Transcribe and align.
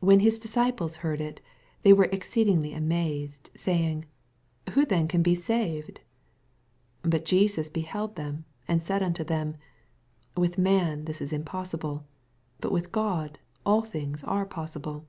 25 0.00 0.06
Wi 0.06 0.12
en 0.16 0.20
his 0.20 0.38
disd^es 0.38 0.96
heard 0.96 1.18
U, 1.22 1.34
they 1.82 1.92
were 1.94 2.08
exceedin&fly 2.08 2.76
amazed, 2.76 3.48
saying, 3.54 4.04
Who 4.74 4.84
then 4.84 5.08
can 5.08 5.22
be 5.22 5.34
saved? 5.34 6.02
26 7.04 7.08
Bat 7.08 7.24
Jesus 7.24 7.70
beheld 7.70 8.16
themy 8.16 8.44
and 8.68 8.82
said 8.82 9.02
unto 9.02 9.24
them, 9.24 9.56
With 10.36 10.58
men 10.58 11.06
this 11.06 11.22
is 11.22 11.32
impos 11.32 11.74
sible: 11.74 12.02
but 12.60 12.70
with 12.70 12.92
God 12.92 13.38
all 13.64 13.80
things 13.80 14.22
are 14.24 14.44
possible. 14.44 15.06